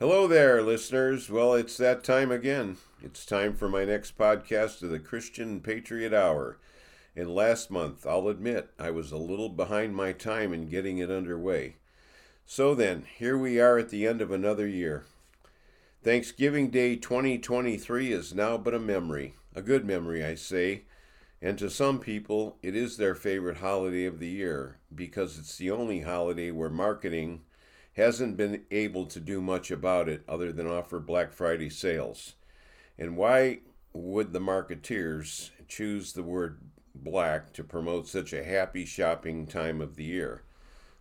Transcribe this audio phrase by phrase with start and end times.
[0.00, 1.28] Hello there, listeners.
[1.28, 2.78] Well, it's that time again.
[3.02, 6.56] It's time for my next podcast of the Christian Patriot Hour.
[7.14, 11.10] And last month, I'll admit, I was a little behind my time in getting it
[11.10, 11.76] underway.
[12.46, 15.04] So then, here we are at the end of another year.
[16.02, 20.84] Thanksgiving Day 2023 is now but a memory, a good memory, I say,
[21.42, 25.70] and to some people, it is their favorite holiday of the year because it's the
[25.70, 27.42] only holiday where marketing
[28.00, 32.34] hasn't been able to do much about it other than offer Black Friday sales.
[32.98, 33.60] And why
[33.92, 36.58] would the marketeers choose the word
[36.94, 40.42] black to promote such a happy shopping time of the year?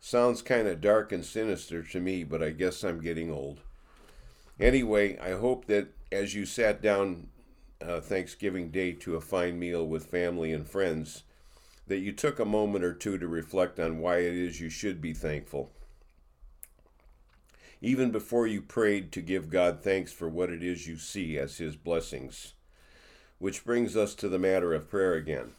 [0.02, 3.62] Sounds kind of dark and sinister to me, but I guess I'm getting old.
[4.60, 7.28] Anyway, I hope that as you sat down
[7.82, 11.24] uh, Thanksgiving Day to a fine meal with family and friends,
[11.88, 15.02] that you took a moment or two to reflect on why it is you should
[15.02, 15.72] be thankful
[17.82, 21.58] even before you prayed to give God thanks for what it is you see as
[21.58, 22.54] His blessings.
[23.38, 25.54] Which brings us to the matter of prayer again.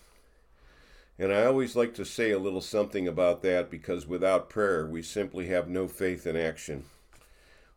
[1.19, 5.03] And I always like to say a little something about that because without prayer, we
[5.03, 6.85] simply have no faith in action.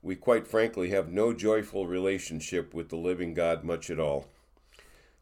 [0.02, 4.28] We quite frankly have no joyful relationship with the living God much at all.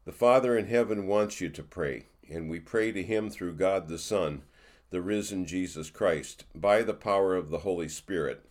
[0.06, 3.88] The Father in heaven wants you to pray, and we pray to Him through God
[3.88, 4.42] the Son,
[4.90, 8.44] the risen Jesus Christ, by the power of the Holy Spirit.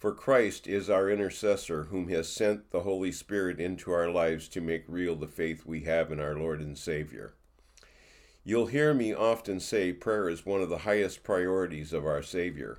[0.00, 4.62] For Christ is our intercessor, whom has sent the Holy Spirit into our lives to
[4.62, 7.34] make real the faith we have in our Lord and Savior.
[8.42, 12.78] You'll hear me often say prayer is one of the highest priorities of our Savior.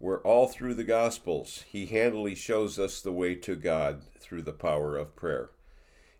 [0.00, 4.52] Where all through the Gospels, he handily shows us the way to God through the
[4.52, 5.50] power of prayer.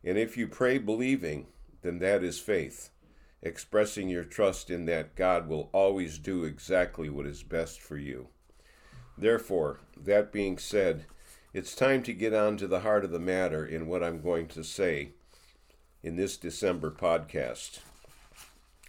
[0.05, 1.49] And if you pray believing,
[1.83, 2.91] then that is faith,
[3.43, 8.29] expressing your trust in that God will always do exactly what is best for you.
[9.21, 11.07] Therefore, that being said,
[11.53, 14.47] it's time to get on to the heart of the matter in what I'm going
[14.49, 15.11] to say
[16.05, 17.81] in this December podcast.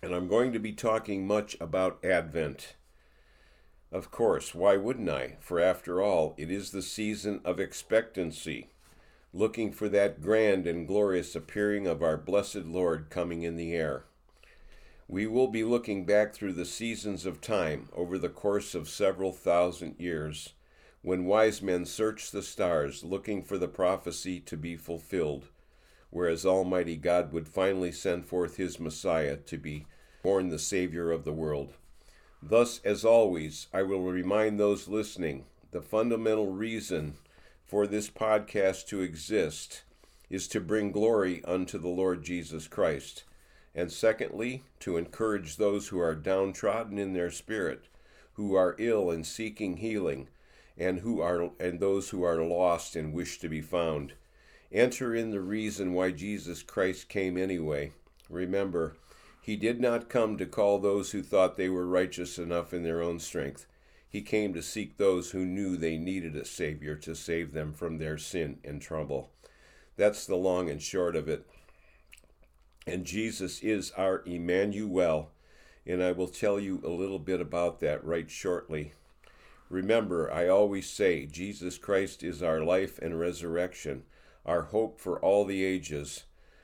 [0.03, 2.75] And I'm going to be talking much about Advent.
[3.91, 5.37] Of course, why wouldn't I?
[5.39, 8.69] For after all, it is the season of expectancy,
[9.33, 14.05] looking for that grand and glorious appearing of our blessed Lord coming in the air.
[15.11, 19.31] We will be looking back through the seasons of time over the course of several
[19.31, 20.53] thousand years,
[21.01, 25.47] when wise men searched the stars looking for the prophecy to be fulfilled,
[26.11, 29.87] whereas Almighty God would finally send forth His Messiah to be
[30.21, 31.73] born the Savior of the world.
[32.39, 37.15] Thus, as always, I will remind those listening the fundamental reason
[37.65, 39.81] for this podcast to exist
[40.29, 43.23] is to bring glory unto the Lord Jesus Christ
[43.79, 47.85] and secondly, to encourage those who are downtrodden in their spirit,
[48.33, 50.27] who are ill and seeking healing,
[50.77, 54.11] and who are and those who are lost and wish to be found.
[54.69, 57.93] Enter in the reason why Jesus Christ came anyway.
[58.29, 58.97] Remember,
[59.41, 63.01] he did not come to call those who thought they were righteous enough in their
[63.01, 63.65] own strength.
[64.09, 67.97] He came to seek those who knew they needed a Savior to save them from
[67.97, 69.29] their sin and trouble.
[69.95, 71.45] That's the long and short of it.
[72.87, 75.31] And Jesus is our Emmanuel.
[75.85, 78.93] And I will tell you a little bit about that right shortly.
[79.69, 84.03] Remember, I always say Jesus Christ is our life and resurrection,
[84.45, 86.23] our hope for all the ages.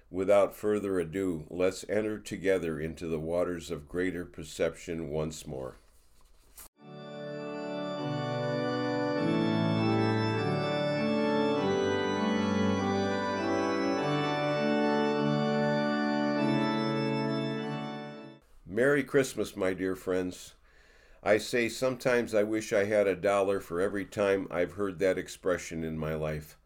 [0.10, 5.78] Without further ado, let's enter together into the waters of greater perception once more.
[18.76, 20.56] Merry Christmas, my dear friends.
[21.24, 25.18] I say sometimes I wish I had a dollar for every time I've heard that
[25.18, 26.58] expression in my life.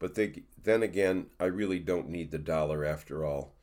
[0.00, 3.54] But they, then again, I really don't need the dollar after all.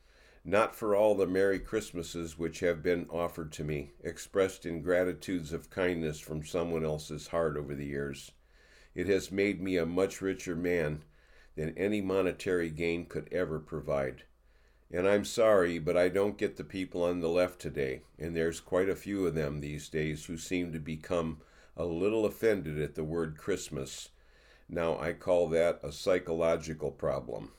[0.46, 5.52] Not for all the Merry Christmases which have been offered to me, expressed in gratitudes
[5.52, 8.32] of kindness from someone else's heart over the years.
[8.96, 11.04] It has made me a much richer man
[11.58, 14.24] than any monetary gain could ever provide.
[14.92, 18.60] And I'm sorry, but I don't get the people on the left today, and there's
[18.60, 21.42] quite a few of them these days who seem to become
[21.78, 24.10] a little offended at the word Christmas.
[24.68, 27.52] Now, I call that a psychological problem.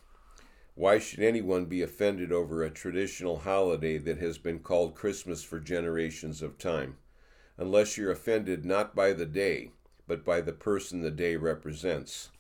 [0.75, 5.61] Why should anyone be offended over a traditional holiday that has been called Christmas for
[5.61, 6.97] generations of time?
[7.57, 9.71] Unless you're offended not by the day,
[10.09, 12.31] but by the person the day represents.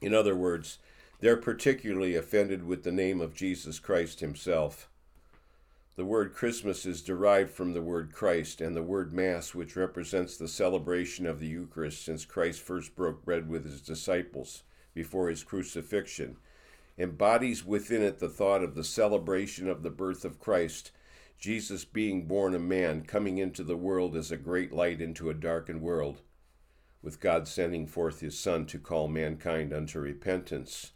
[0.00, 0.78] In other words,
[1.20, 4.88] they're particularly offended with the name of Jesus Christ himself.
[5.96, 10.36] The word Christmas is derived from the word Christ, and the word Mass, which represents
[10.38, 14.62] the celebration of the Eucharist since Christ first broke bread with his disciples
[14.94, 16.38] before his crucifixion,
[16.96, 20.90] embodies within it the thought of the celebration of the birth of Christ,
[21.38, 25.34] Jesus being born a man, coming into the world as a great light into a
[25.34, 26.22] darkened world,
[27.02, 30.92] with God sending forth his Son to call mankind unto repentance,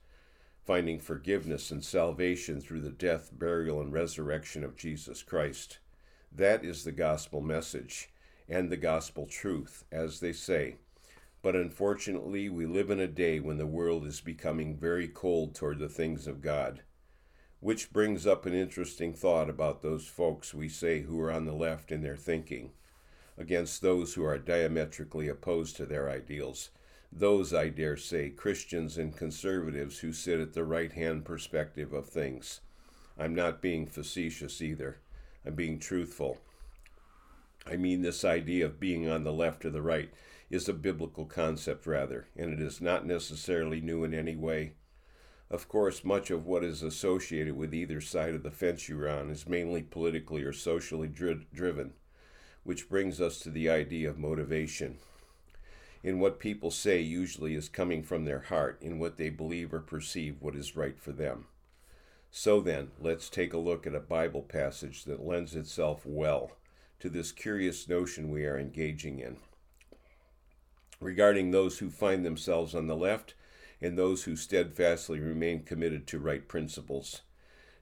[0.65, 5.79] finding forgiveness and salvation through the death, burial, and resurrection of Jesus Christ.
[6.33, 8.11] That is the gospel message
[8.49, 10.77] and the gospel truth, as they say.
[11.43, 15.79] But unfortunately, we live in a day when the world is becoming very cold toward
[15.79, 16.81] the things of God.
[17.61, 21.53] Which brings up an interesting thought about those folks we say who are on the
[21.53, 22.73] left in their thinking,
[23.37, 26.71] against those who are diametrically opposed to their ideals.
[27.17, 32.09] Those, I dare say, Christians and conservatives who sit at the right hand perspective of
[32.09, 32.61] things.
[33.17, 34.99] I'm not being facetious either.
[35.47, 36.39] I'm being truthful.
[37.71, 40.13] I mean, this idea of being on the left or the right
[40.51, 44.73] is a biblical concept, rather, and it is not necessarily new in any way.
[45.49, 49.31] Of course, much of what is associated with either side of the fence you're on
[49.31, 51.93] is mainly politically or socially dri- driven,
[52.65, 54.99] which brings us to the idea of motivation.
[56.05, 59.81] In what people say usually is coming from their heart, in what they believe or
[59.81, 61.47] perceive what is right for them.
[62.31, 66.53] So then, let's take a look at a Bible passage that lends itself well
[67.01, 69.39] to this curious notion we are engaging in
[71.01, 73.35] regarding those who find themselves on the left
[73.81, 77.23] and those who steadfastly remain committed to right principles.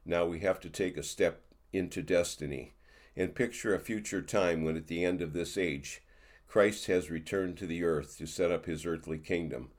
[0.04, 1.42] Now we have to take a step
[1.72, 2.74] into destiny
[3.16, 6.02] and picture a future time when, at the end of this age,
[6.52, 9.70] Christ has returned to the earth to set up his earthly kingdom.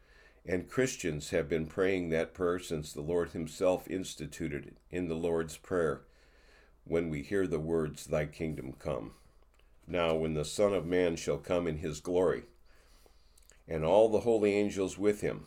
[0.44, 5.14] And Christians have been praying that prayer since the Lord Himself instituted it in the
[5.14, 6.02] Lord's Prayer
[6.84, 9.12] when we hear the words, Thy kingdom come.
[9.86, 12.46] Now, when the Son of Man shall come in His glory,
[13.68, 15.46] and all the holy angels with him.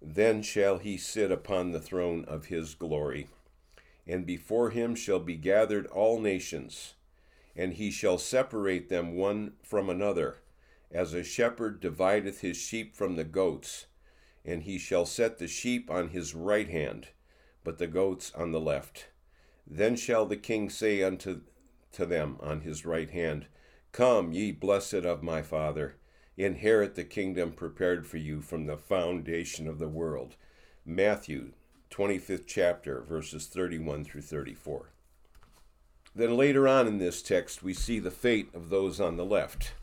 [0.00, 3.28] Then shall he sit upon the throne of his glory,
[4.06, 6.94] and before him shall be gathered all nations,
[7.58, 10.36] and he shall separate them one from another,
[10.92, 13.86] as a shepherd divideth his sheep from the goats,
[14.44, 17.08] and he shall set the sheep on his right hand,
[17.64, 19.08] but the goats on the left.
[19.66, 21.40] Then shall the king say unto
[21.90, 23.46] to them on his right hand,
[23.90, 25.96] Come, ye blessed of my Father
[26.36, 30.36] inherit the kingdom prepared for you from the foundation of the world.
[30.86, 31.52] Matthew
[31.90, 34.92] 25th chapter, verses 31 through 34.
[36.18, 39.74] Then later on in this text, we see the fate of those on the left.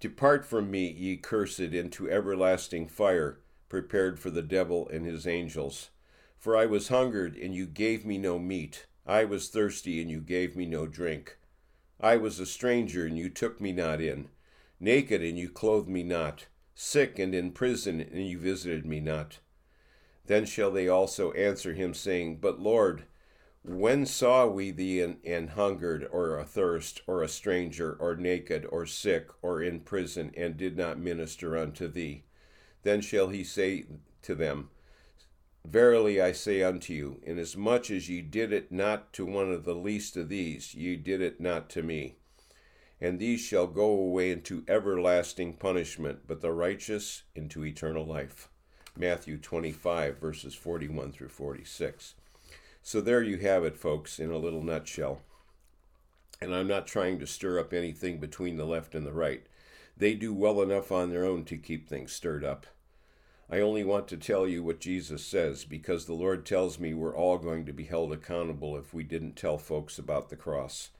[0.00, 3.38] Depart from me, ye cursed, into everlasting fire,
[3.68, 5.90] prepared for the devil and his angels.
[6.38, 8.86] For I was hungered, and you gave me no meat.
[9.06, 11.36] I was thirsty, and you gave me no drink.
[12.00, 14.30] I was a stranger, and you took me not in
[14.80, 19.40] naked, and you clothed me not, sick and in prison, and you visited me not.
[20.24, 23.04] Then shall they also answer him, saying, But Lord,
[23.62, 29.28] when saw we thee in hungered, or athirst, or a stranger, or naked, or sick,
[29.42, 32.24] or in prison, and did not minister unto thee?
[32.82, 33.84] Then shall he say
[34.22, 34.70] to them,
[35.64, 39.74] Verily I say unto you, inasmuch as ye did it not to one of the
[39.74, 42.16] least of these, ye did it not to me
[43.00, 48.50] and these shall go away into everlasting punishment, but the righteous into eternal life.
[48.96, 52.14] Matthew 25, verses 41 through 46.
[52.82, 55.20] So there you have it, folks, in a little nutshell.
[56.40, 59.46] And I'm not trying to stir up anything between the left and the right.
[59.96, 62.66] They do well enough on their own to keep things stirred up.
[63.50, 67.16] I only want to tell you what Jesus says because the Lord tells me we're
[67.16, 70.90] all going to be held accountable if we didn't tell folks about the cross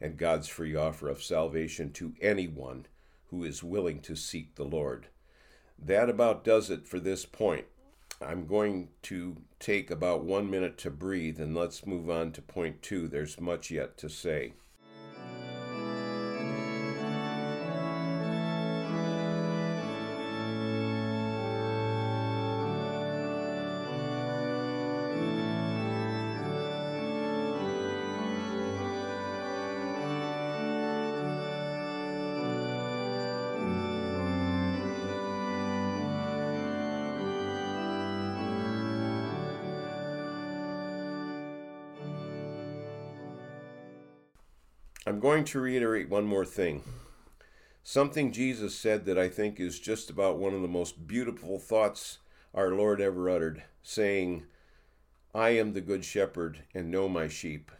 [0.00, 2.86] and God's free offer of salvation to anyone
[3.30, 5.06] who is willing to seek the Lord.
[5.78, 7.66] That about does it for this point.
[8.22, 12.82] I'm going to take about one minute to breathe and let's move on to point
[12.82, 13.08] two.
[13.08, 14.54] There's much yet to say.
[45.10, 46.84] I'm going to reiterate one more thing.
[47.82, 52.18] Something Jesus said that I think is just about one of the most beautiful thoughts
[52.54, 54.44] our Lord ever uttered, saying,
[55.34, 57.72] I am the good shepherd and know my sheep,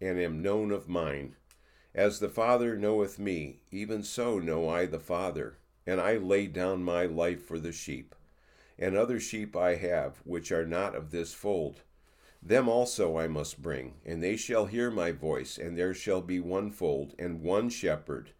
[0.00, 1.36] and am known of mine.
[1.94, 6.82] As the Father knoweth me, even so know I the Father, and I lay down
[6.82, 8.14] my life for the sheep.
[8.78, 11.82] And other sheep I have, which are not of this fold.
[12.42, 16.40] Them also I must bring, and they shall hear my voice, and there shall be
[16.40, 18.30] one fold, and one shepherd.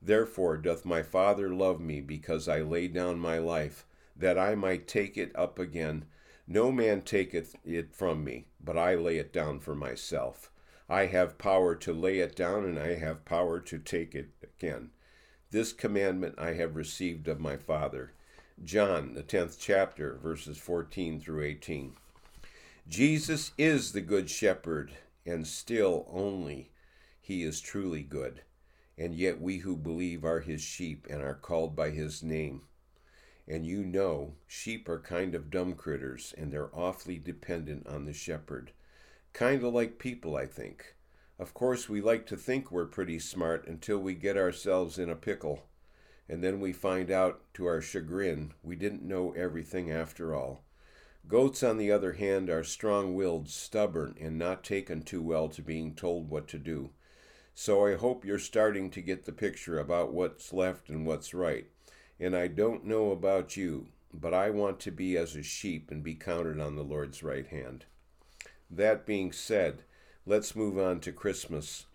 [0.00, 4.86] Therefore doth my Father love me, because I lay down my life, that I might
[4.86, 6.04] take it up again.
[6.46, 10.50] No man taketh it from me, but I lay it down for myself.
[10.88, 14.90] I have power to lay it down, and I have power to take it again.
[15.50, 18.12] This commandment I have received of my Father.
[18.62, 21.94] John, the 10th chapter, verses 14 through 18.
[22.90, 24.90] Jesus is the Good Shepherd,
[25.24, 26.72] and still only
[27.20, 28.40] he is truly good.
[28.98, 32.62] And yet we who believe are his sheep and are called by his name.
[33.46, 38.12] And you know, sheep are kind of dumb critters, and they're awfully dependent on the
[38.12, 38.72] shepherd.
[39.32, 40.96] Kind of like people, I think.
[41.38, 45.14] Of course, we like to think we're pretty smart until we get ourselves in a
[45.14, 45.68] pickle,
[46.28, 50.64] and then we find out, to our chagrin, we didn't know everything after all.
[51.28, 55.62] Goats, on the other hand, are strong willed, stubborn, and not taken too well to
[55.62, 56.90] being told what to do.
[57.54, 61.66] So I hope you're starting to get the picture about what's left and what's right.
[62.18, 66.02] And I don't know about you, but I want to be as a sheep and
[66.02, 67.84] be counted on the Lord's right hand.
[68.70, 69.82] That being said,
[70.26, 71.86] let's move on to Christmas.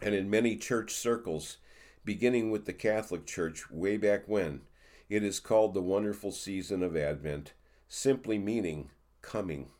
[0.00, 1.58] And in many church circles,
[2.04, 4.62] beginning with the Catholic Church way back when,
[5.08, 7.52] it is called the wonderful season of Advent,
[7.88, 8.90] simply meaning
[9.22, 9.70] coming.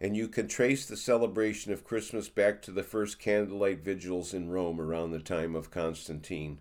[0.00, 4.48] And you can trace the celebration of Christmas back to the first candlelight vigils in
[4.48, 6.60] Rome around the time of Constantine.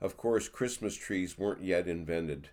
[0.00, 2.48] Of course, Christmas trees weren't yet invented.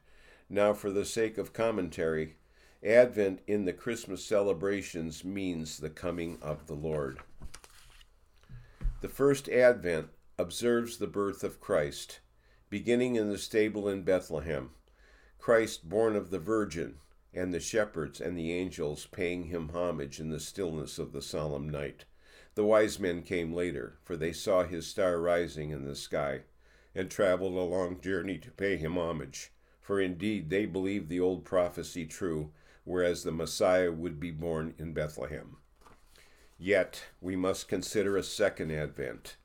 [0.49, 2.35] Now, for the sake of commentary,
[2.83, 7.19] Advent in the Christmas celebrations means the coming of the Lord.
[9.01, 12.19] The first Advent observes the birth of Christ,
[12.69, 14.69] beginning in the stable in Bethlehem.
[15.39, 16.95] Christ born of the Virgin,
[17.33, 21.69] and the shepherds and the angels paying him homage in the stillness of the solemn
[21.69, 22.05] night.
[22.55, 26.41] The wise men came later, for they saw his star rising in the sky,
[26.95, 29.51] and traveled a long journey to pay him homage.
[29.79, 32.51] For indeed they believed the old prophecy true
[32.89, 35.57] whereas the Messiah would be born in Bethlehem.
[36.57, 39.35] Yet we must consider a second advent,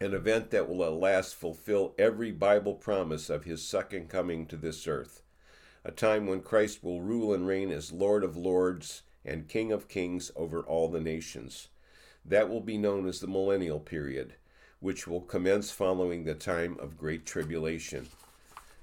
[0.00, 4.56] an event that will at last fulfill every Bible promise of his second coming to
[4.56, 5.22] this earth,
[5.84, 9.88] a time when Christ will rule and reign as Lord of lords and King of
[9.88, 11.68] kings over all the nations.
[12.24, 14.34] That will be known as the millennial period,
[14.80, 18.08] which will commence following the time of great tribulation.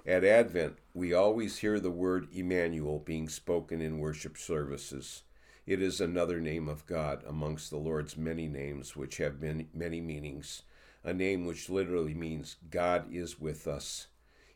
[0.06, 5.24] At Advent, we always hear the word Emmanuel being spoken in worship services.
[5.66, 10.64] It is another name of God amongst the Lord's many names, which have many, meanings,
[11.04, 14.08] a name which literally means God is with us.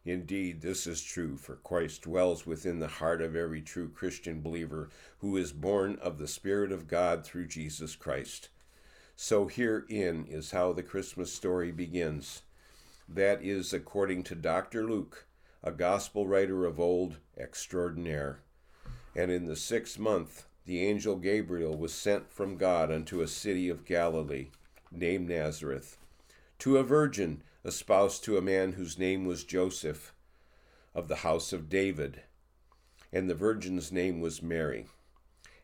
[0.05, 4.89] Indeed, this is true, for Christ dwells within the heart of every true Christian believer
[5.19, 8.49] who is born of the Spirit of God through Jesus Christ.
[9.15, 12.41] So herein is how the Christmas story begins.
[13.07, 14.83] That is according to Dr.
[14.83, 15.25] Luke,
[15.63, 18.39] a gospel writer of old extraordinaire.
[19.15, 23.69] And in the sixth month, the angel Gabriel was sent from God unto a city
[23.69, 24.47] of Galilee,
[24.91, 25.97] named Nazareth,
[26.63, 30.13] to a virgin espoused to a man whose name was Joseph,
[30.95, 32.21] of the house of David.
[33.11, 34.87] And the virgin's name was Mary.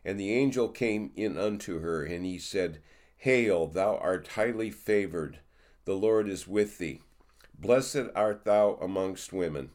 [0.04, 2.82] And the angel came in unto her, and he said,
[3.16, 5.38] Hail, thou art highly favored,
[5.86, 7.00] the Lord is with thee.
[7.58, 9.70] Blessed art thou amongst women.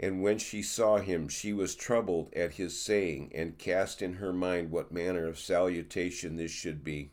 [0.00, 4.32] And when she saw him, she was troubled at his saying, and cast in her
[4.32, 7.12] mind what manner of salutation this should be.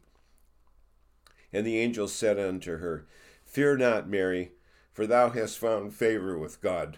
[1.54, 3.06] And the angel said unto her,
[3.54, 4.52] Fear not, Mary,
[4.92, 6.98] for thou hast found favor with God.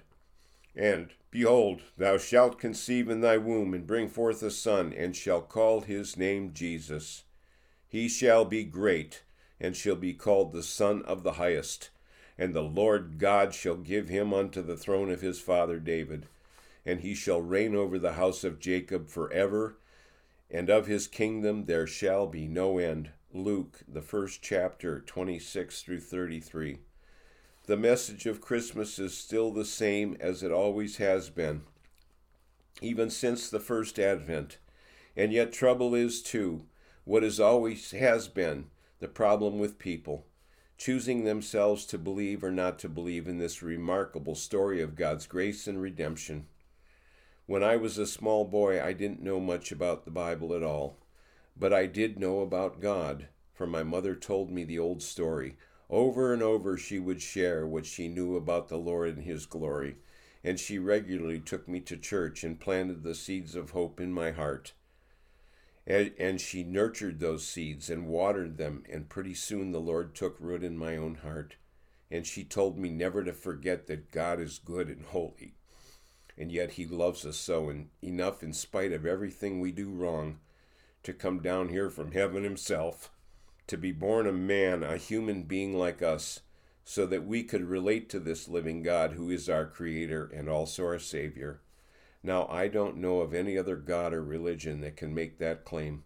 [0.75, 5.41] And, behold, thou shalt conceive in thy womb, and bring forth a son, and shall
[5.41, 7.23] call his name Jesus.
[7.87, 9.23] He shall be great,
[9.59, 11.91] and shall be called the Son of the Highest
[12.37, 16.27] and the Lord God shall give him unto the throne of his father David,
[16.85, 19.77] and he shall reign over the house of Jacob forever,
[20.51, 23.11] and of his kingdom there shall be no end.
[23.35, 26.77] Luke, the first chapter, 26 through 33.
[27.65, 31.63] The message of Christmas is still the same as it always has been,
[32.81, 34.57] even since the first advent.
[35.17, 36.63] And yet trouble is too,
[37.03, 38.67] what is always has been,
[38.99, 40.25] the problem with people
[40.77, 45.67] choosing themselves to believe or not to believe in this remarkable story of God's grace
[45.67, 46.47] and redemption.
[47.47, 50.99] When I was a small boy, I didn't know much about the Bible at all,
[51.57, 55.57] but I did know about God, for my mother told me the old story.
[55.89, 59.97] Over and over she would share what she knew about the Lord and His glory,
[60.43, 64.31] and she regularly took me to church and planted the seeds of hope in my
[64.31, 64.73] heart.
[65.87, 70.35] And, and she nurtured those seeds and watered them, and pretty soon the Lord took
[70.39, 71.55] root in my own heart.
[72.11, 75.55] And she told me never to forget that God is good and holy,
[76.37, 80.39] and yet He loves us so and enough, in spite of everything we do wrong,
[81.05, 83.09] to come down here from heaven Himself
[83.67, 86.41] to be born a man, a human being like us,
[86.83, 90.85] so that we could relate to this living God who is our Creator and also
[90.85, 91.61] our Savior.
[92.21, 96.03] Now, I don't know of any other God or religion that can make that claim.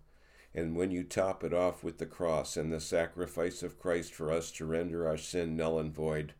[0.53, 4.31] And when you top it off with the cross and the sacrifice of Christ for
[4.31, 6.33] us to render our sin null and void,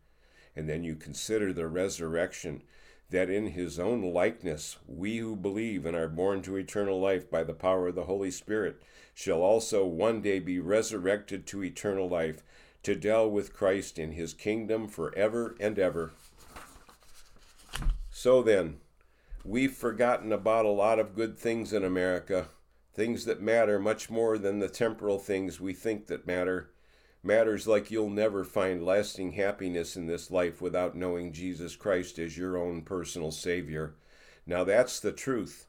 [0.56, 2.64] and then you consider the resurrection,
[3.10, 7.44] that in his own likeness we who believe and are born to eternal life by
[7.44, 8.82] the power of the Holy Spirit
[9.14, 12.44] shall also one day be resurrected to eternal life,
[12.84, 16.14] to dwell with Christ in his kingdom forever and ever.
[18.10, 18.78] So then,
[19.44, 22.48] we've forgotten about a lot of good things in America,
[22.94, 26.70] things that matter much more than the temporal things we think that matter.
[27.22, 32.38] Matters like you'll never find lasting happiness in this life without knowing Jesus Christ as
[32.38, 33.96] your own personal Savior.
[34.46, 35.68] Now that's the truth.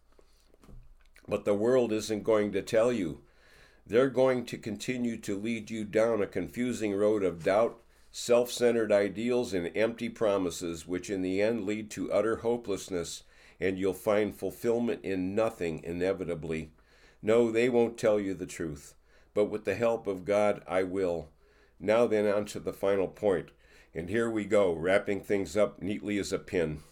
[1.26, 3.22] But the world isn't going to tell you.
[3.84, 7.80] They're going to continue to lead you down a confusing road of doubt,
[8.12, 13.24] self centered ideals, and empty promises, which in the end lead to utter hopelessness,
[13.58, 16.70] and you'll find fulfillment in nothing inevitably.
[17.20, 18.94] No, they won't tell you the truth,
[19.34, 21.28] but with the help of God, I will.
[21.80, 23.48] Now, then, on to the final point.
[23.94, 26.82] And here we go, wrapping things up neatly as a pin.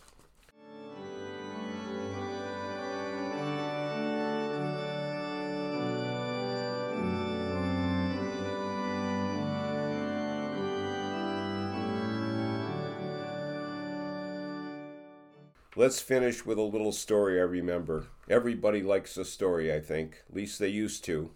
[15.77, 18.07] Let's finish with a little story I remember.
[18.29, 20.25] Everybody likes a story, I think.
[20.29, 21.31] At least they used to.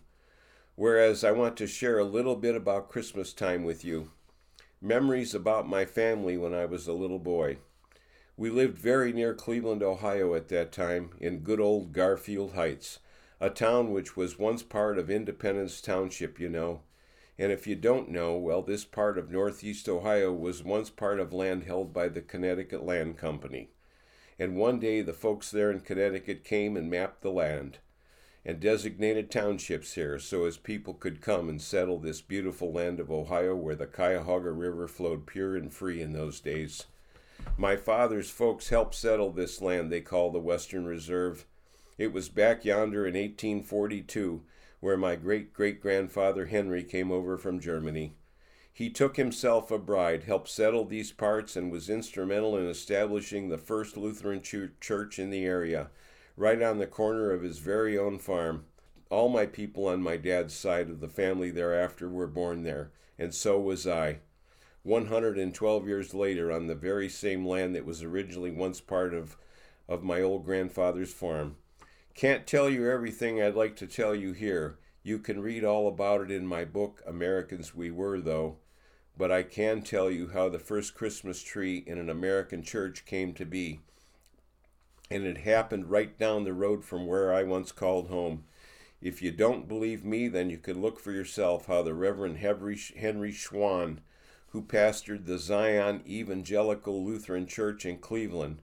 [0.75, 4.11] Whereas I want to share a little bit about Christmas time with you.
[4.81, 7.59] Memories about my family when I was a little boy.
[8.37, 12.99] We lived very near Cleveland, Ohio at that time, in good old Garfield Heights,
[13.41, 16.81] a town which was once part of Independence Township, you know.
[17.39, 21.33] And if you don't know, well, this part of Northeast Ohio was once part of
[21.33, 23.71] land held by the Connecticut Land Company
[24.43, 27.79] and one day the folks there in Connecticut came and mapped the land
[28.45, 33.11] and designated townships here so as people could come and settle this beautiful land of
[33.11, 36.87] Ohio where the Cuyahoga River flowed pure and free in those days.
[37.57, 41.47] My father's folks helped settle this land they call the Western Reserve.
[41.99, 44.43] It was back yonder in 1842
[44.83, 48.15] where my great great grandfather Henry came over from Germany.
[48.73, 53.59] He took himself a bride, helped settle these parts, and was instrumental in establishing the
[53.59, 55.91] first Lutheran church in the area,
[56.37, 58.64] right on the corner of his very own farm.
[59.11, 63.35] All my people on my dad's side of the family thereafter were born there, and
[63.35, 64.18] so was I.
[64.83, 69.37] 112 years later, on the very same land that was originally once part of,
[69.88, 71.57] of my old grandfather's farm.
[72.14, 74.79] Can't tell you everything I'd like to tell you here.
[75.03, 78.57] You can read all about it in my book, Americans We Were, though
[79.16, 83.35] but I can tell you how the first Christmas tree in an American church came
[83.35, 83.81] to be.
[85.11, 88.45] And it happened right down the road from where I once called home.
[89.01, 92.79] If you don't believe me, then you can look for yourself how the Reverend Henry,
[92.97, 93.99] Henry Schwan,
[94.49, 98.62] who pastored the Zion Evangelical Lutheran Church in Cleveland,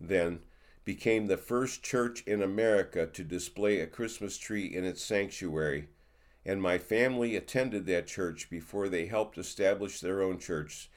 [0.00, 0.40] then
[0.84, 5.88] became the first church in America to display a Christmas tree in its sanctuary
[6.46, 10.90] and my family attended that church before they helped establish their own church,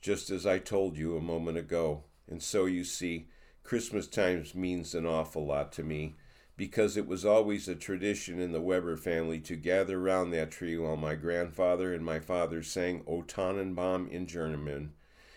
[0.00, 2.04] just as I told you a moment ago.
[2.28, 3.28] And so you see,
[3.70, 6.16] Christmas times means an awful lot to me
[6.56, 10.76] because it was always a tradition in the Weber family to gather round that tree
[10.76, 14.94] while my grandfather and my father sang O Tannenbaum in German.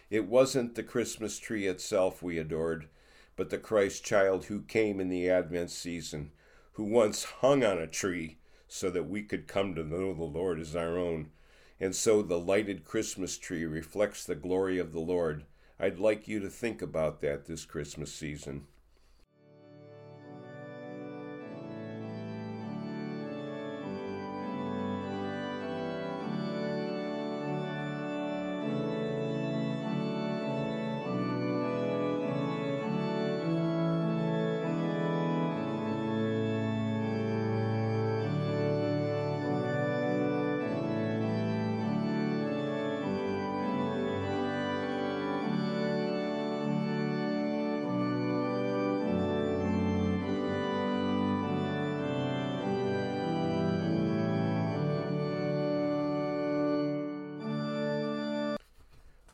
[0.10, 2.88] It wasn't the Christmas tree itself we adored,
[3.36, 6.32] but the Christ child who came in the Advent season,
[6.72, 10.60] who once hung on a tree so that we could come to know the Lord
[10.60, 11.30] as our own.
[11.80, 15.46] And so the lighted Christmas tree reflects the glory of the Lord.
[15.80, 18.68] I'd like you to think about that this Christmas season.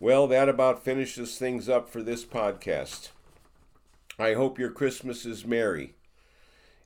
[0.09, 3.09] Well, that about finishes things up for this podcast.
[4.17, 5.93] I hope your Christmas is merry.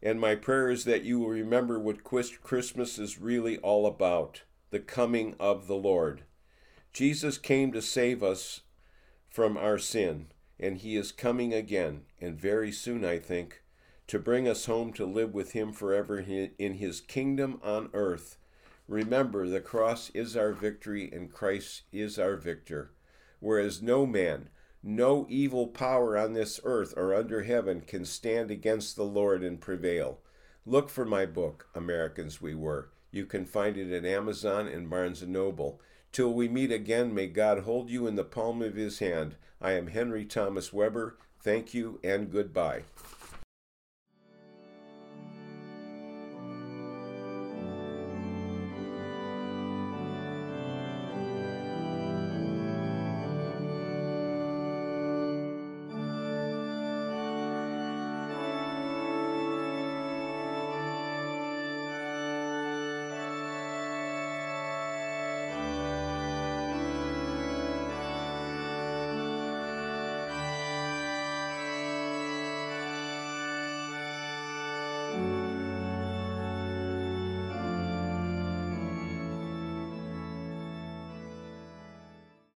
[0.01, 4.81] And my prayer is that you will remember what Christmas is really all about the
[4.81, 6.23] coming of the Lord.
[6.91, 8.59] Jesus came to save us
[9.29, 10.27] from our sin,
[10.59, 13.63] and he is coming again, and very soon, I think,
[14.07, 18.35] to bring us home to live with him forever in his kingdom on earth.
[18.85, 22.91] Remember, the cross is our victory, and Christ is our victor
[23.43, 24.47] whereas no man,
[24.81, 29.59] no evil power on this earth or under heaven can stand against the Lord and
[29.59, 30.19] prevail.
[30.65, 32.89] Look for my book, Americans We Were.
[33.11, 35.81] You can find it at Amazon and Barnes & Noble.
[36.13, 39.35] Till we meet again, may God hold you in the palm of his hand.
[39.61, 41.17] I am Henry Thomas Weber.
[41.41, 42.83] Thank you and goodbye.